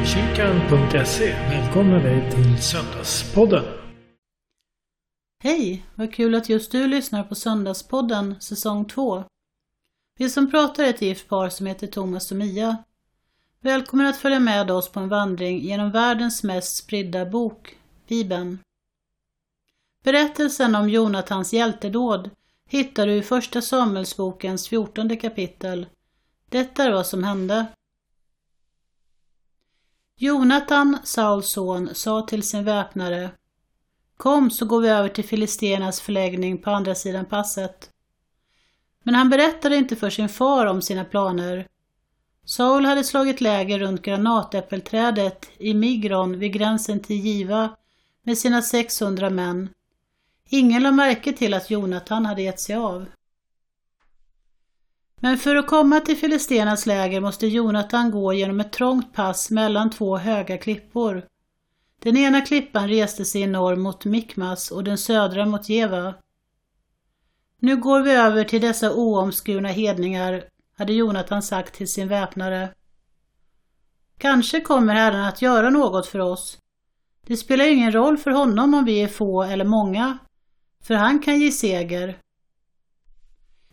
[0.00, 3.64] Pingstkyrkan.se välkomnar dig till Söndagspodden.
[5.42, 5.86] Hej!
[5.94, 9.24] Vad kul att just du lyssnar på Söndagspodden säsong 2.
[10.18, 12.76] Vi som pratar är ett gift par som heter Thomas och Mia.
[13.60, 17.76] Välkommen att följa med oss på en vandring genom världens mest spridda bok,
[18.08, 18.58] Bibeln.
[20.04, 22.30] Berättelsen om Jonatans hjältedåd
[22.68, 25.86] hittar du i Första Samuelsbokens fjortonde kapitel.
[26.48, 27.66] Detta är vad som hände.
[30.22, 33.30] Jonatan, Sauls son, sa till sin väpnare
[34.16, 37.90] Kom så går vi över till filisternas förläggning på andra sidan passet.
[39.02, 41.66] Men han berättade inte för sin far om sina planer.
[42.44, 47.76] Saul hade slagit läger runt granatäppelträdet i Migron vid gränsen till Giva
[48.22, 49.68] med sina 600 män.
[50.48, 53.06] Ingen lade märke till att Jonatan hade gett sig av.
[55.20, 59.90] Men för att komma till filisternas läger måste Jonatan gå genom ett trångt pass mellan
[59.90, 61.26] två höga klippor.
[62.02, 66.14] Den ena klippan reste sig i norr mot Mikmas och den södra mot Geva.
[67.58, 70.44] Nu går vi över till dessa oomskurna hedningar,
[70.78, 72.68] hade Jonatan sagt till sin väpnare.
[74.18, 76.58] Kanske kommer Herren att göra något för oss.
[77.26, 80.18] Det spelar ingen roll för honom om vi är få eller många,
[80.84, 82.18] för han kan ge seger.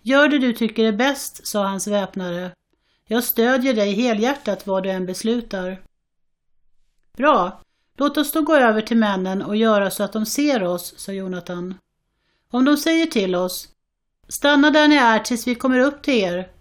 [0.07, 2.51] Gör det du tycker är bäst, sa hans väpnare.
[3.07, 5.81] Jag stödjer dig helhjärtat vad du än beslutar.
[7.17, 7.61] Bra,
[7.97, 11.11] låt oss då gå över till männen och göra så att de ser oss, sa
[11.11, 11.75] Jonathan.
[12.51, 13.69] Om de säger till oss,
[14.27, 16.51] stanna där ni är tills vi kommer upp till er,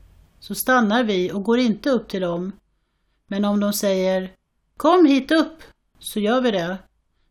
[0.40, 2.52] så stannar vi och går inte upp till dem.
[3.26, 4.32] Men om de säger,
[4.76, 5.62] kom hit upp,
[5.98, 6.78] så gör vi det.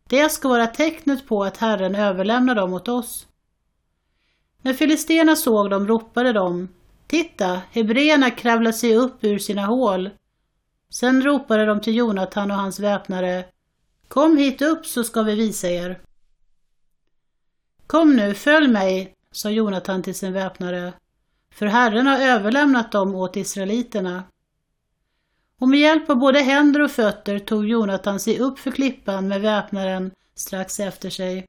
[0.08, 3.26] Det ska vara tecknet på att Herren överlämnar dem åt oss.
[4.66, 6.68] När filisterna såg dem ropade de
[7.06, 10.10] Titta, hebreerna kravlar sig upp ur sina hål.
[10.90, 13.44] Sen ropade de till Jonatan och hans väpnare
[14.08, 16.00] Kom hit upp så ska vi visa er.
[17.86, 20.92] Kom nu, följ mig, sa Jonatan till sin väpnare,
[21.54, 24.24] för Herren har överlämnat dem åt israeliterna.
[25.60, 29.40] Och med hjälp av både händer och fötter tog Jonatan sig upp för klippan med
[29.40, 31.46] väpnaren strax efter sig.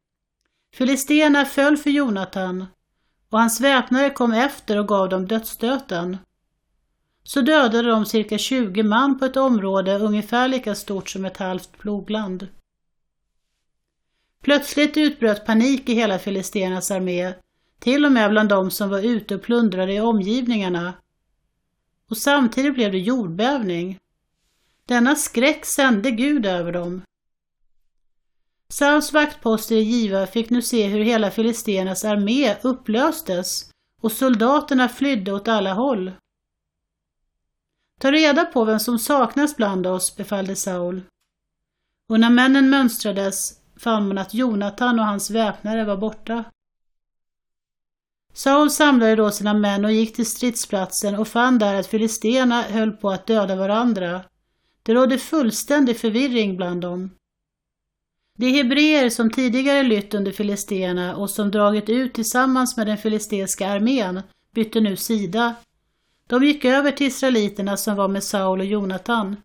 [0.76, 2.66] Filisterna föll för Jonatan
[3.30, 6.18] och hans väpnare kom efter och gav dem dödsstöten.
[7.24, 11.78] Så dödade de cirka 20 man på ett område ungefär lika stort som ett halvt
[11.78, 12.48] plogland.
[14.44, 17.34] Plötsligt utbröt panik i hela filisternas armé,
[17.80, 20.94] till och med bland de som var ute och plundrade i omgivningarna.
[22.10, 24.00] Och samtidigt blev det jordbävning.
[24.86, 27.02] Denna skräck sände Gud över dem.
[28.70, 33.70] Sauls vaktposter i Giva fick nu se hur hela filisternas armé upplöstes
[34.02, 36.12] och soldaterna flydde åt alla håll.
[38.00, 41.02] Ta reda på vem som saknas bland oss, befallde Saul.
[42.10, 46.44] Och när männen mönstrades fann man att Jonatan och hans väpnare var borta.
[48.34, 52.92] Saul samlade då sina män och gick till stridsplatsen och fann där att filisterna höll
[52.92, 54.24] på att döda varandra.
[54.84, 57.10] Det rådde fullständig förvirring bland dem.
[58.40, 63.70] De hebreer som tidigare lytt under filisterna och som dragit ut tillsammans med den filisteiska
[63.70, 64.22] armén
[64.54, 65.56] bytte nu sida.
[66.28, 69.36] De gick över till israeliterna som var med Saul och Jonatan.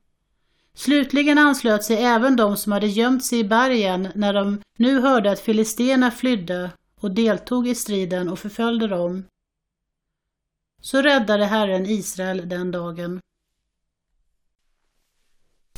[0.74, 5.30] Slutligen anslöt sig även de som hade gömt sig i bergen när de nu hörde
[5.30, 6.70] att filisterna flydde
[7.00, 9.24] och deltog i striden och förföljde dem.
[10.80, 13.20] Så räddade Herren Israel den dagen.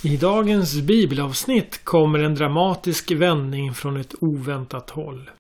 [0.05, 5.31] I dagens bibelavsnitt kommer en dramatisk vändning från ett oväntat håll.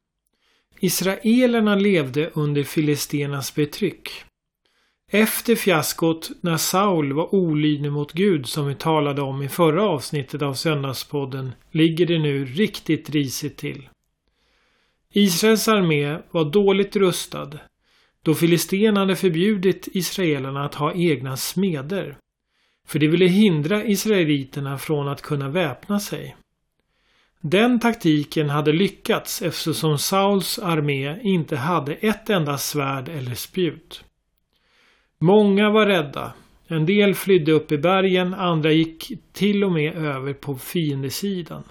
[0.81, 4.11] Israelerna levde under filisternas betryck.
[5.11, 10.43] Efter fiaskot när Saul var olydig mot Gud som vi talade om i förra avsnittet
[10.43, 13.89] av Söndagspodden ligger det nu riktigt risigt till.
[15.13, 17.51] Israels armé var dåligt rustad
[18.23, 22.19] då filisterna hade förbjudit israelerna att ha egna smeder
[22.86, 26.36] för det ville hindra israeliterna från att kunna väpna sig.
[27.41, 34.04] Den taktiken hade lyckats eftersom Sauls armé inte hade ett enda svärd eller spjut.
[35.19, 36.33] Många var rädda.
[36.66, 41.63] En del flydde upp i bergen, andra gick till och med över på fiendesidan.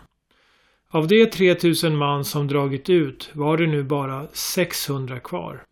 [0.90, 5.64] Av de 3000 man som dragit ut var det nu bara 600 kvar.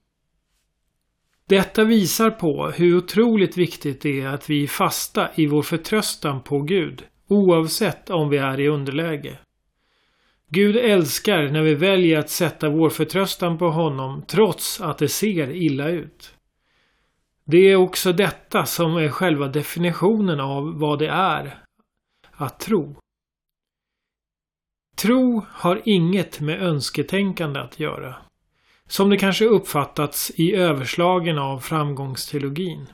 [1.51, 6.43] Detta visar på hur otroligt viktigt det är att vi är fasta i vår förtröstan
[6.43, 9.39] på Gud, oavsett om vi är i underläge.
[10.47, 15.51] Gud älskar när vi väljer att sätta vår förtröstan på honom trots att det ser
[15.51, 16.33] illa ut.
[17.45, 21.63] Det är också detta som är själva definitionen av vad det är
[22.31, 22.95] att tro.
[24.97, 28.15] Tro har inget med önsketänkande att göra.
[28.91, 32.87] Som det kanske uppfattats i överslagen av framgångsteologin.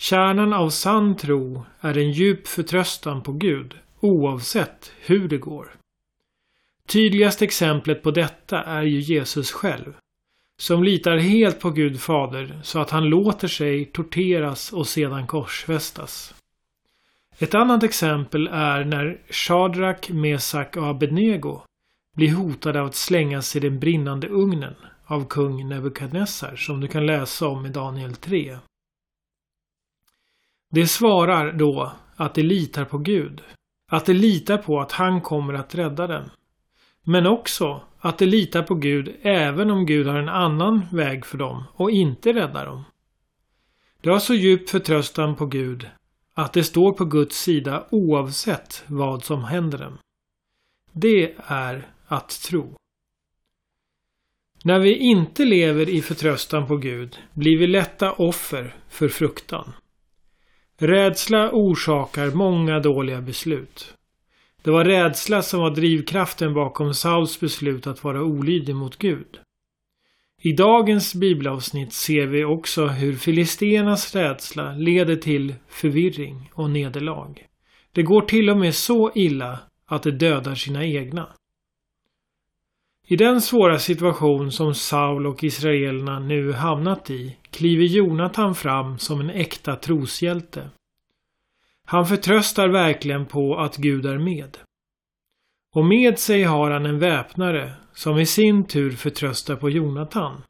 [0.00, 5.68] Kärnan av sann tro är en djup förtröstan på Gud oavsett hur det går.
[6.88, 9.96] Tydligast exemplet på detta är ju Jesus själv.
[10.60, 16.34] Som litar helt på Gud fader så att han låter sig torteras och sedan korsfästas.
[17.38, 21.60] Ett annat exempel är när Shadrach, Mesak och Abednego
[22.16, 24.74] blir hotade av att slängas i den brinnande ugnen
[25.06, 28.58] av kung Nebukadnessar som du kan läsa om i Daniel 3.
[30.70, 33.42] De svarar då att de litar på Gud.
[33.92, 36.30] Att de litar på att han kommer att rädda dem.
[37.02, 41.38] Men också att de litar på Gud även om Gud har en annan väg för
[41.38, 42.84] dem och inte räddar dem.
[44.00, 45.88] De har så djup förtröstan på Gud
[46.34, 49.98] att de står på Guds sida oavsett vad som händer dem.
[50.92, 52.74] Det är att tro.
[54.66, 59.72] När vi inte lever i förtröstan på Gud blir vi lätta offer för fruktan.
[60.78, 63.94] Rädsla orsakar många dåliga beslut.
[64.62, 69.38] Det var rädsla som var drivkraften bakom Sauls beslut att vara olydig mot Gud.
[70.42, 77.34] I dagens bibelavsnitt ser vi också hur filisternas rädsla leder till förvirring och nederlag.
[77.92, 81.28] Det går till och med så illa att det dödar sina egna.
[83.06, 89.20] I den svåra situation som Saul och israelerna nu hamnat i kliver Jonatan fram som
[89.20, 90.70] en äkta troshjälte.
[91.86, 94.58] Han förtröstar verkligen på att Gud är med.
[95.74, 100.42] Och med sig har han en väpnare som i sin tur förtröstar på Jonatan.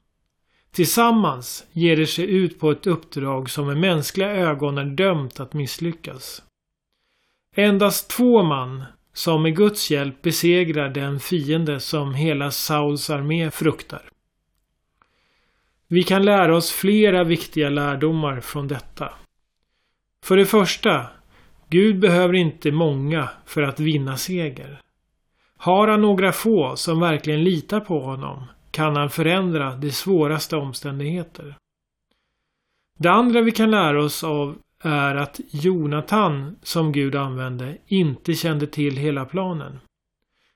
[0.70, 5.54] Tillsammans ger de sig ut på ett uppdrag som med mänskliga ögon är dömt att
[5.54, 6.42] misslyckas.
[7.56, 8.84] Endast två man
[9.14, 14.02] som med Guds hjälp besegrar den fiende som hela Sauls armé fruktar.
[15.88, 19.12] Vi kan lära oss flera viktiga lärdomar från detta.
[20.24, 21.06] För det första,
[21.68, 24.80] Gud behöver inte många för att vinna seger.
[25.56, 31.56] Har han några få som verkligen litar på honom kan han förändra de svåraste omständigheter.
[32.98, 38.66] Det andra vi kan lära oss av är att Jonatan, som Gud använde, inte kände
[38.66, 39.80] till hela planen.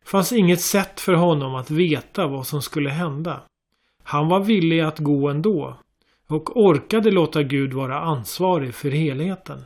[0.05, 3.41] Det fanns inget sätt för honom att veta vad som skulle hända.
[4.03, 5.77] Han var villig att gå ändå
[6.29, 9.65] och orkade låta Gud vara ansvarig för helheten.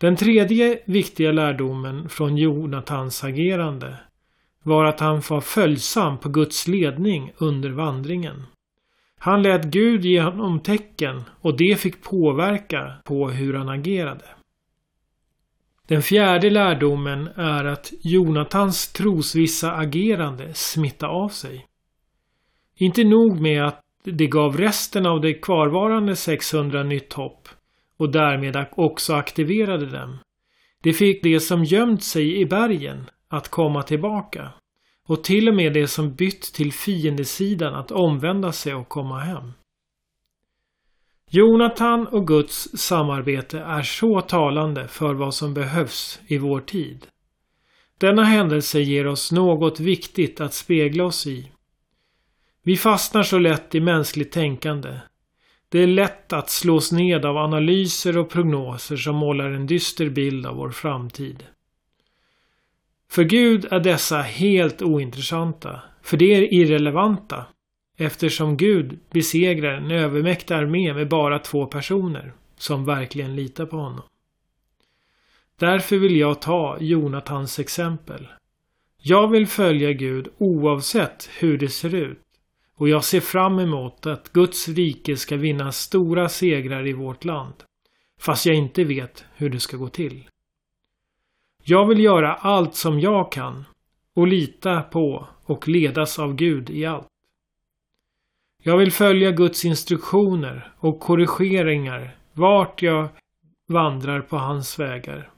[0.00, 3.96] Den tredje viktiga lärdomen från Jonatans agerande
[4.62, 8.42] var att han var följsam på Guds ledning under vandringen.
[9.24, 14.24] Han lät Gud ge honom tecken och det fick påverka på hur han agerade.
[15.88, 21.66] Den fjärde lärdomen är att Jonatans trosvissa agerande smittade av sig.
[22.76, 27.48] Inte nog med att det gav resten av de kvarvarande 600 nytt hopp
[27.96, 30.18] och därmed också aktiverade dem.
[30.82, 34.52] Det fick de som gömt sig i bergen att komma tillbaka.
[35.08, 39.52] Och till och med det som bytt till fiendesidan att omvända sig och komma hem.
[41.30, 47.06] Jonathan och Guds samarbete är så talande för vad som behövs i vår tid.
[47.98, 51.52] Denna händelse ger oss något viktigt att spegla oss i.
[52.62, 55.00] Vi fastnar så lätt i mänskligt tänkande.
[55.68, 60.46] Det är lätt att slås ned av analyser och prognoser som målar en dyster bild
[60.46, 61.46] av vår framtid.
[63.12, 67.46] För Gud är dessa helt ointressanta, för de är irrelevanta
[67.96, 74.02] eftersom Gud besegrar en övermäktig armé med bara två personer som verkligen litar på honom.
[75.58, 78.28] Därför vill jag ta Jonatans exempel.
[78.98, 82.20] Jag vill följa Gud oavsett hur det ser ut
[82.76, 87.54] och jag ser fram emot att Guds rike ska vinna stora segrar i vårt land.
[88.20, 90.28] Fast jag inte vet hur det ska gå till.
[91.64, 93.64] Jag vill göra allt som jag kan
[94.16, 97.08] och lita på och ledas av Gud i allt.
[98.62, 103.08] Jag vill följa Guds instruktioner och korrigeringar vart jag
[103.68, 105.30] vandrar på hans vägar.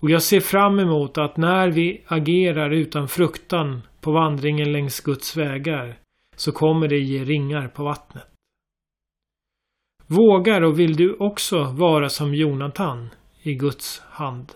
[0.00, 5.36] Och jag ser fram emot att när vi agerar utan fruktan på vandringen längs Guds
[5.36, 5.98] vägar
[6.36, 8.28] så kommer det ge ringar på vattnet.
[10.06, 13.10] Vågar och vill du också vara som Jonatan
[13.42, 14.52] i Guds hand?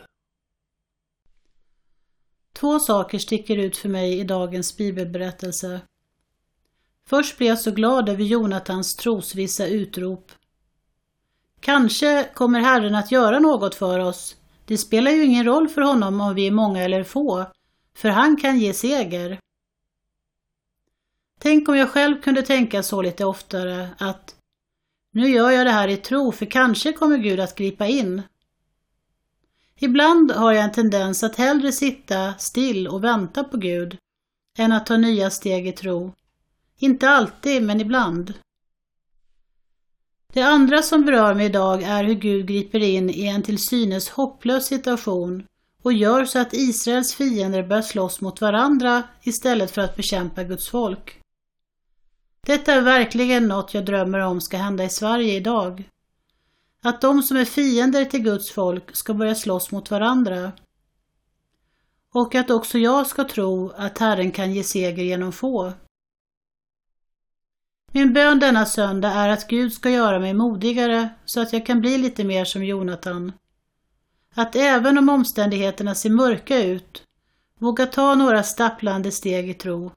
[2.61, 5.81] Två saker sticker ut för mig i dagens bibelberättelse.
[7.07, 10.33] Först blir jag så glad över Jonatans trosvissa utrop.
[11.61, 14.37] Kanske kommer Herren att göra något för oss.
[14.65, 17.47] Det spelar ju ingen roll för honom om vi är många eller få,
[17.97, 19.39] för han kan ge seger.
[21.39, 24.35] Tänk om jag själv kunde tänka så lite oftare att
[25.13, 28.23] nu gör jag det här i tro för kanske kommer Gud att gripa in.
[29.83, 33.97] Ibland har jag en tendens att hellre sitta still och vänta på Gud
[34.59, 36.13] än att ta nya steg i tro.
[36.79, 38.35] Inte alltid, men ibland.
[40.33, 44.09] Det andra som berör mig idag är hur Gud griper in i en till synes
[44.09, 45.45] hopplös situation
[45.83, 50.69] och gör så att Israels fiender börjar slåss mot varandra istället för att bekämpa Guds
[50.69, 51.21] folk.
[52.47, 55.85] Detta är verkligen något jag drömmer om ska hända i Sverige idag.
[56.83, 60.53] Att de som är fiender till Guds folk ska börja slåss mot varandra.
[62.13, 65.73] Och att också jag ska tro att Herren kan ge seger genom få.
[67.93, 71.81] Min bön denna söndag är att Gud ska göra mig modigare så att jag kan
[71.81, 73.33] bli lite mer som Jonatan.
[74.35, 77.05] Att även om omständigheterna ser mörka ut,
[77.59, 79.93] våga ta några stapplande steg i tro.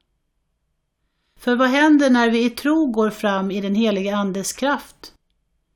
[1.39, 5.13] För vad händer när vi i tro går fram i den helige Andes kraft?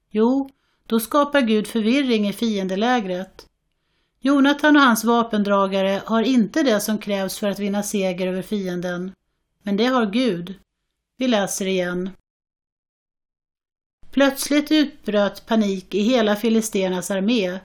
[0.10, 0.50] Jo,
[0.88, 3.46] då skapar Gud förvirring i fiendelägret.
[4.20, 9.12] Jonatan och hans vapendragare har inte det som krävs för att vinna seger över fienden,
[9.64, 10.54] men det har Gud.
[11.18, 12.10] Vi läser igen.
[14.12, 17.60] Plötsligt utbröt panik i hela Filisternas armé,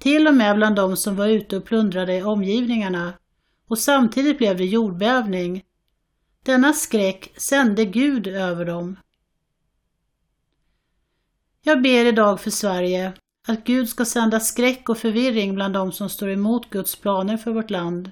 [0.00, 3.12] till och med bland de som var ute och plundrade omgivningarna,
[3.68, 5.62] och samtidigt blev det jordbävning.
[6.42, 8.96] Denna skräck sände Gud över dem.
[11.68, 13.12] Jag ber idag för Sverige,
[13.48, 17.52] att Gud ska sända skräck och förvirring bland de som står emot Guds planer för
[17.52, 18.10] vårt land.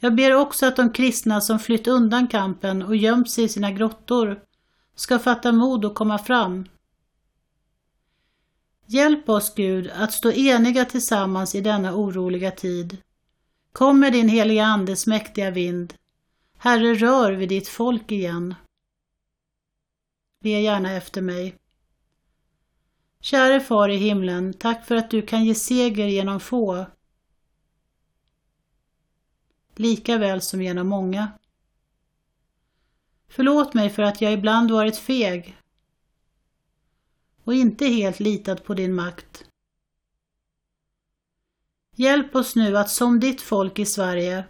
[0.00, 3.70] Jag ber också att de kristna som flytt undan kampen och gömt sig i sina
[3.70, 4.40] grottor
[4.94, 6.68] ska fatta mod och komma fram.
[8.86, 12.96] Hjälp oss Gud att stå eniga tillsammans i denna oroliga tid.
[13.72, 15.94] Kom med din heliga Andes mäktiga vind.
[16.58, 18.54] Herre, rör vid ditt folk igen.
[20.42, 21.56] Be gärna efter mig.
[23.26, 26.86] Käre Far i himlen, tack för att du kan ge seger genom få
[29.74, 31.32] lika väl som genom många.
[33.28, 35.56] Förlåt mig för att jag ibland varit feg
[37.44, 39.44] och inte helt litat på din makt.
[41.96, 44.46] Hjälp oss nu att som ditt folk i Sverige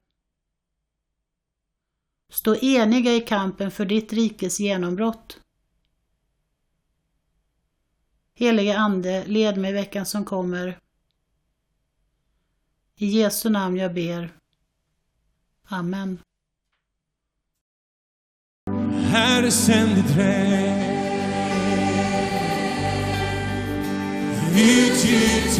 [2.32, 5.40] stå eniga i kampen för ditt rikes genombrott.
[8.38, 10.78] Helige Ande, led mig veckan som kommer.
[12.96, 14.32] I Jesu namn jag ber.
[15.68, 16.18] Amen.
[19.10, 20.86] Herre, sänd ditt regn
[24.58, 25.56] ut till